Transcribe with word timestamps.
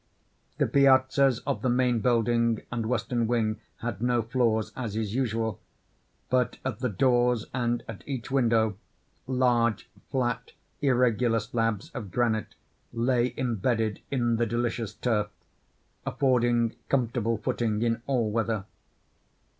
The 0.57 0.65
piazzas 0.65 1.41
of 1.45 1.61
the 1.61 1.69
main 1.69 1.99
building 1.99 2.63
and 2.71 2.87
western 2.87 3.27
wing 3.27 3.61
had 3.81 4.01
no 4.01 4.23
floors, 4.23 4.71
as 4.75 4.95
is 4.95 5.13
usual; 5.13 5.59
but 6.31 6.57
at 6.65 6.79
the 6.79 6.89
doors 6.89 7.45
and 7.53 7.83
at 7.87 8.03
each 8.07 8.31
window, 8.31 8.77
large, 9.27 9.91
flat 10.09 10.53
irregular 10.81 11.39
slabs 11.39 11.91
of 11.91 12.09
granite 12.09 12.55
lay 12.91 13.35
imbedded 13.37 14.01
in 14.09 14.37
the 14.37 14.47
delicious 14.47 14.95
turf, 14.95 15.29
affording 16.03 16.73
comfortable 16.89 17.37
footing 17.37 17.83
in 17.83 18.01
all 18.07 18.31
weather. 18.31 18.65